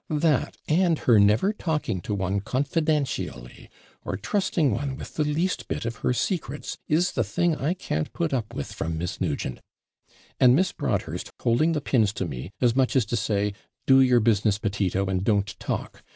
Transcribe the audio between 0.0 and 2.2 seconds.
That, and her never talking to